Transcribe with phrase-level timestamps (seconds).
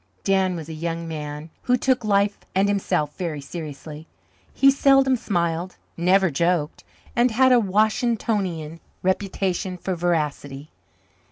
[0.23, 4.07] Dan was a young man who took life and himself very seriously.
[4.51, 6.83] He seldom smiled, never joked,
[7.15, 10.71] and had a Washingtonian reputation for veracity.